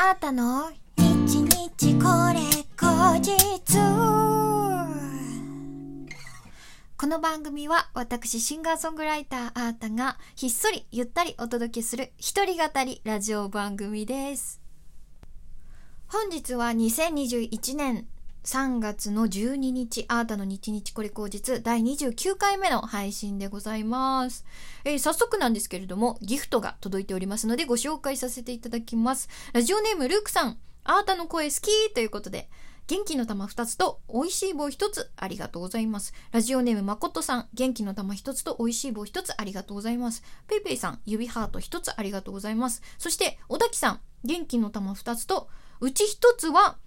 [0.00, 0.70] あったの？
[0.96, 2.38] 日日これ
[2.76, 3.34] 後日。
[6.96, 14.60] この番組は私シンガーソングライターあーたがひっそりゆったりお届けする一人語りラジオ番組です。
[16.06, 18.06] 本日は2021年
[18.48, 24.46] 3月の12日、あーたの日日これ口実第29回目の配信でございます、
[24.86, 29.28] えー、早速なんですけれども、ギフトが届いておりますのでご紹介させていただきます。
[29.52, 32.48] ラジオネームルークさん、あーたの声好きということで、
[32.86, 36.14] 元気の玉2つと美味しい棒1つありがとうございます。
[36.32, 40.22] ラジオネームまことさん、元気の玉1つと美味しい棒1つありがとうございます。
[40.48, 42.80] ペイペイさん、指ハート1つありがとうございます。
[42.96, 46.78] そして、小滝さん、元気の玉2つと、うち1つは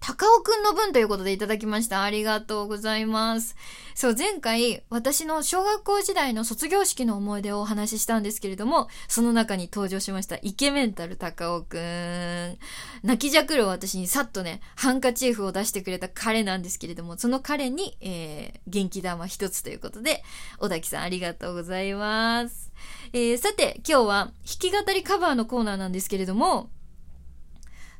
[0.00, 2.02] 高尾くんの分ということでいただきました。
[2.02, 3.56] ありがとうございます。
[3.94, 12.58] そう、前回、私の小学校時代の卒業式の思い出をお話ししたんですけれども、その中に登場しました、イケメンタル高尾くん。
[13.02, 20.22] 泣きじゃくる私にさっとね、ハンカチーフを出してくれた彼なんですけれども、その彼に、えー、元気玉一つということで、
[20.58, 22.72] 小滝さんありがとうございます。
[23.12, 26.70] えー、さて、今日は弾き語りカバーのコーナーなんですけれども、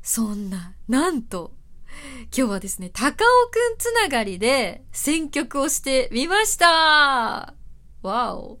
[0.03, 1.56] そんな、なんと、
[2.35, 7.53] 今日はですね、高尾くんつながりで選曲をしてみました
[8.01, 8.59] わお。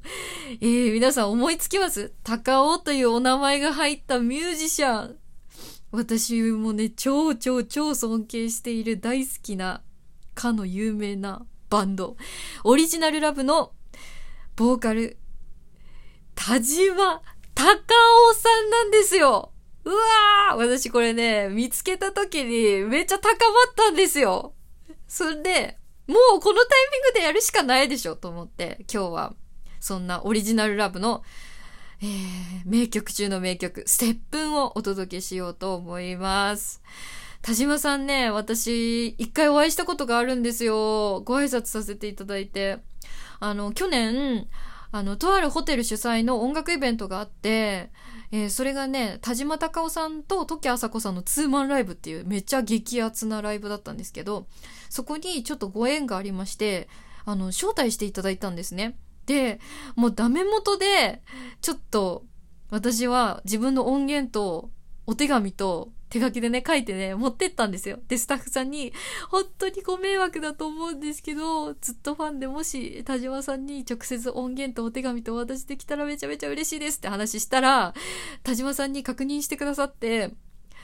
[0.61, 2.13] えー、皆さん思いつきます？
[2.23, 5.17] 高尾というお名前が入ったミュージシャン。
[5.91, 9.83] 私もね、超超超尊敬している大好きな、
[10.35, 12.17] かの有名なバンド。
[12.63, 13.71] オリジナルラブの
[14.55, 15.17] ボーカル、
[16.35, 17.21] 田島
[17.55, 17.71] 高
[18.29, 19.51] 尾さんなんですよ。
[19.87, 23.35] うわー私これね、見つけた時にめっちゃ高ま
[23.71, 24.53] ったんですよ。
[25.07, 29.33] それで、もうこのタイミングでやるしかないでしょと思って、今日は
[29.79, 31.23] そんなオリジナルラブの、
[32.01, 32.07] えー、
[32.65, 36.81] 名曲中の名曲、ステップンをお届けしようと思います。
[37.41, 41.21] 田島さんね、私、一回お会いしたことがあるんですよ。
[41.21, 42.79] ご挨拶させていただいて。
[43.39, 44.47] あの、去年、
[44.91, 47.89] あの、とあるホテル主催の音楽イベントがあって、
[48.31, 54.47] えー、それがね、田島隆夫さんと時あさこさんのツーマンライブっていうめっちゃ激アツなライブだったんですけど、
[54.89, 56.89] そこにちょっとご縁がありまして、
[57.25, 58.97] あの、招待していただいたんですね。
[59.25, 59.59] で、
[59.95, 61.21] もうダメ元で、
[61.61, 62.25] ちょっと、
[62.69, 64.71] 私は自分の音源と
[65.05, 67.99] お手紙と手書きでね、書いてね、持ってったんですよ。
[68.07, 68.93] で、スタッフさんに、
[69.29, 77.93] 本当にご迷惑だと思うんですけど、ずっとファンでもし、田島さんに直接音源とお手紙とお渡しできたらめちゃめちゃ嬉しいですって話したら、
[78.43, 80.31] 田島さんに確認してくださって、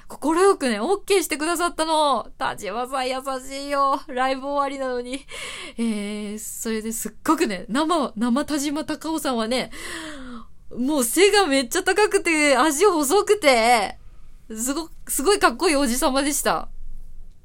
[0.08, 2.30] 心よくね、OK してくださったの。
[2.38, 3.16] 田島さん優
[3.48, 4.02] しいよ。
[4.08, 5.26] ライブ終わりなのに。
[5.78, 9.72] えー、それですっごくね、生、生田島隆夫さんはね、
[10.78, 13.98] もう背がめっちゃ高くて、足細くて、
[14.50, 16.70] すご、すごいかっこいいおじさまでした。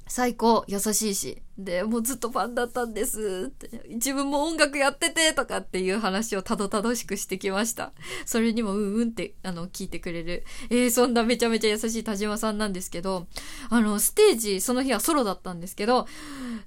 [0.09, 1.43] 最高、優しいし。
[1.59, 3.83] で、もうずっとファンだったんですって。
[3.91, 7.93] 自分も音楽やっててとかっていう話をたどたどしくしてきました。
[8.25, 10.45] それにもうんうんって、あの、聞いてくれる。
[10.71, 13.27] えー、そんなめちゃめちゃ優しい田島さんなんですけど、
[13.69, 16.07] あの、ステージ、その日はソロだったんですけど、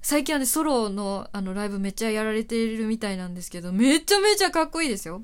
[0.02, 5.22] 最近はね、ソロの、あの、ライブめっちゃやられているみたいなんですけど、めちゃめちゃかっこいいですよ。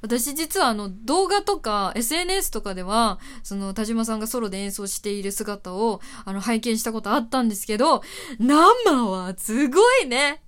[0.00, 8.02] 私実はあの動画とか SNS とかでは、その田島さんがソロで演奏している姿をあの拝見したことあったんですけど、
[8.38, 10.42] 生はすごいね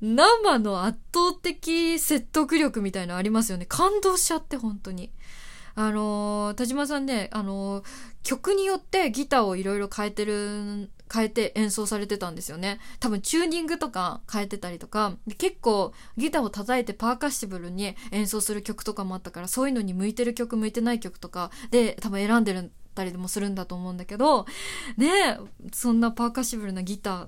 [0.00, 3.66] 生の圧倒的説得力みたいなのありますよね。
[3.66, 5.10] 感動しちゃって本当に。
[5.74, 7.84] あのー、田島さんね、あのー、
[8.22, 12.78] 曲によってギターをいろいろ変えてる変えて演奏されてたんですよね。
[13.00, 24.46] 多分チューニングとか変えてたりとか、結構ギターを叩いてパーカッシブルに演奏する曲とかもあったから、そういうのに向いてる曲向いてない曲とかで多分選んでるたりもするんだと思うんだけど、
[24.96, 25.38] ね
[25.72, 27.26] そんなパーカッシブルなギター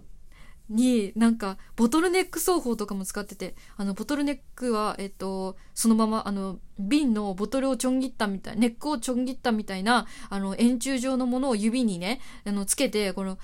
[0.69, 13.39] になんかボトルネック奏法とかも使っててあのボトルネックはえっとそのままあの瓶のボトルをちょん切ったみたいネックをちょん切ったみたいなあの円柱状のものを指にねあのつけてこの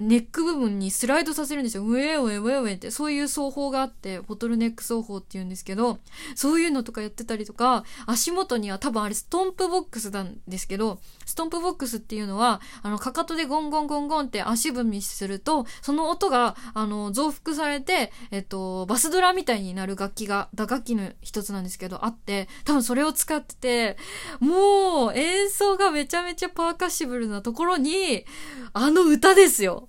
[0.00, 1.82] ネック部分にスライドさせるんですよ。
[1.82, 5.98] ウェーウェーウェーウェーって、そういう奏法があって、ボトルネック奏法って言うんですけど、
[6.36, 23.96] そういうのとかやってたりとか、足元には多分あれストンプボックスなんですけど、ストンプボックスっていうのは、あの、かかとでゴンゴンゴンゴンって足踏みすると、その音が、あの、増幅されて、えっと、バスドラみたいになる楽器が、打楽器の一つなんですけど、あって、多分それを使ってて、
[24.38, 28.24] もう、演奏がめちゃめちゃパーカッシブルなところに、
[28.72, 29.87] あの歌ですよ。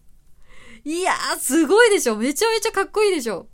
[0.86, 2.16] いやー、すごいでしょ。
[2.16, 3.48] めちゃめちゃかっこいいでしょ。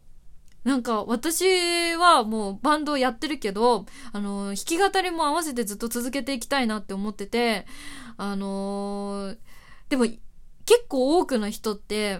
[0.63, 7.67] なんか私はもうバンドをやってるけど、あの、弾き語りも合わせてずっと続けていきたいなって思ってて、
[8.17, 9.37] あのー、
[9.89, 12.19] でも結構多くの人って、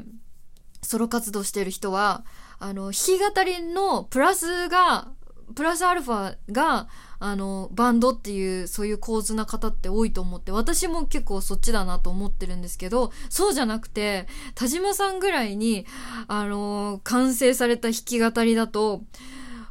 [0.84, 2.24] ソロ活動してる人は、
[2.60, 5.10] あの、弾き語りのプラスが、
[5.56, 6.88] プラスアルファが、
[7.28, 15.88] あの、バンドっていう、そういう構図な方って多いと思って、私も結構そっちだなと思ってるんですけど、そうじゃなくて、田島さんぐらいに、
[16.28, 19.02] あの、完成された弾き語りだと、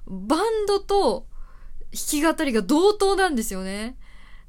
[0.08, 1.28] バンドと
[1.92, 3.96] 弾き語りが同等なんですよね。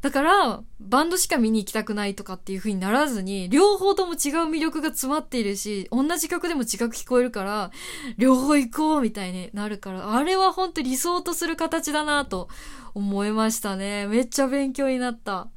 [0.02, 4.18] だから、バンドしか見に行きたくないとかっていう風にならずに、両方とも違う
[4.50, 7.72] 魅力が詰まっているし、同じ曲でも違く聞こえるから、
[8.18, 12.50] 両方行こうみたいになるから、あれは本当理想とする形だなと
[12.94, 14.06] 思いましたね。
[14.08, 15.48] めっちゃ勉強になった。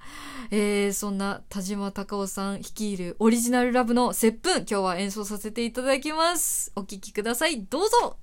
[0.50, 6.72] えー、そんな田島隆夫さん率いるオリジナルラブの接吻、今日は演奏させていただきます。
[6.74, 7.64] お聴きください。
[7.64, 8.16] どうぞ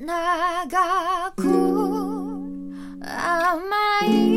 [0.00, 2.11] 長く
[3.04, 3.60] 甘
[4.06, 4.31] い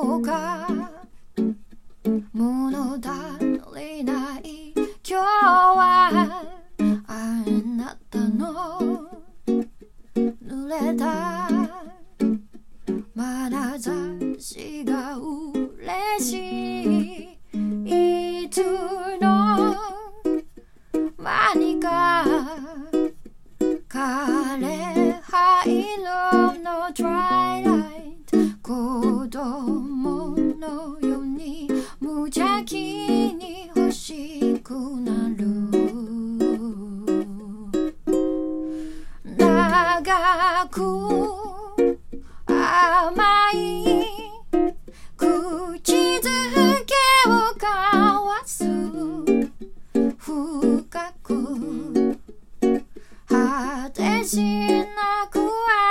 [0.00, 0.66] こか
[2.32, 3.38] 物足
[3.76, 4.72] りない。
[5.06, 6.46] 今日は
[7.06, 7.44] あ
[7.76, 8.80] なたの
[10.16, 11.50] 濡れた。
[13.14, 13.92] 眼差
[14.38, 16.32] しが嬉し
[17.52, 18.44] い。
[18.44, 18.62] いつ
[19.20, 19.76] の
[21.18, 22.24] 間にか
[23.86, 27.70] 枯れ灰色のトライ
[43.02, 43.16] 甘
[43.52, 44.04] い
[45.16, 46.22] 口づ
[46.84, 46.92] け
[47.26, 48.64] を交わす
[50.18, 52.18] 深く
[53.26, 54.36] 果てし
[54.68, 55.40] なく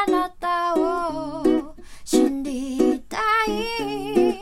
[0.06, 1.74] あなたを
[2.06, 3.18] 知りた
[3.48, 4.40] い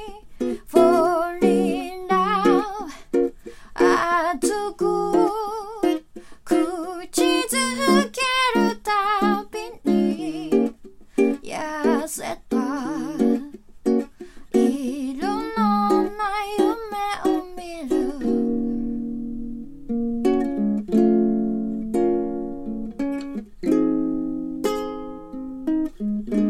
[0.69, 2.89] Fall in love
[3.77, 5.46] 熱く
[26.07, 26.46] ナ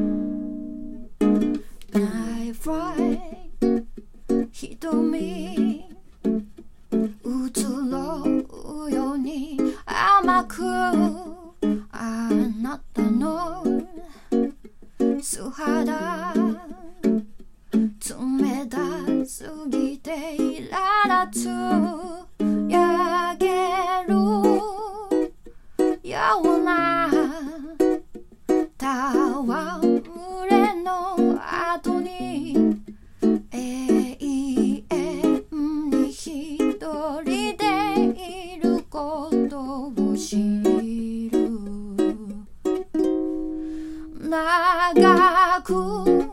[44.94, 46.27] 長く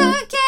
[0.00, 0.39] づ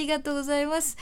[0.00, 0.96] りがとうございます。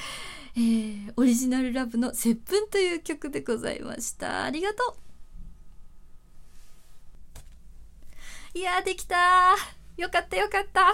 [0.56, 4.44] えー、オリジナルラブの接吻という曲でございました。
[4.44, 4.96] ありがと
[8.54, 8.58] う。
[8.58, 9.54] いや、できた
[9.96, 10.92] よかったよかった。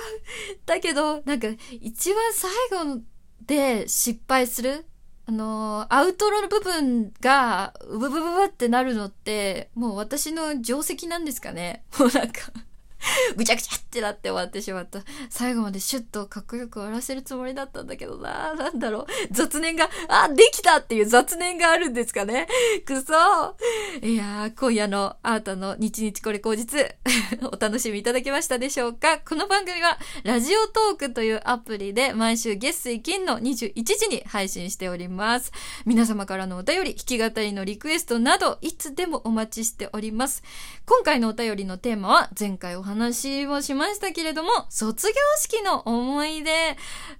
[0.66, 1.48] だけど、なんか、
[1.80, 2.50] 一番最
[2.84, 3.00] 後
[3.46, 4.84] で失敗する？
[5.26, 11.84] あのー、アウトロの部分が、ブブブブってなるのって、もう私の定石なんですかね？
[11.98, 12.52] もうなんか、
[13.36, 15.00] ぐちゃぐちゃってなって終わってしまった。
[15.30, 18.54] 最後までシュッとかっこよく終わらせるつもりだったんだけどな。
[18.54, 19.06] なんだろう。
[19.30, 22.46] 雑念が、あ、できたっていう雑念があるんですかね。
[22.84, 23.12] くそ
[24.02, 26.96] いやー、今夜のあーたの日日これ口実、
[27.52, 35.52] お楽しみいただけましたでしょうかこの番組は、ラジオトークというアプリで毎週月水金の21時に配信しております。
[35.84, 40.42] 皆様からのお便り、弾き語りのリクエストなど、いつでもお待ちしております。
[40.86, 46.50] 今回のお便りのテーマは、前回お話話をしましたけれども、卒業式の思い出。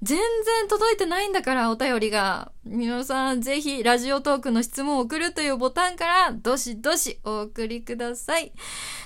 [0.02, 2.52] 全然届いてないんだから、お便りが。
[2.64, 8.52] 皆さん、ぜひ、ラジオトークの質問を送るというボタンから、どしどしお送りください。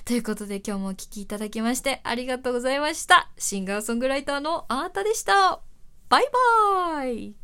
[0.04, 3.30] ということで、今日もお聞きいただきまして、ありがとうございました。
[3.38, 5.60] シンガーソングライターのあーたでした。
[6.08, 6.28] バイ
[6.92, 7.36] バーイ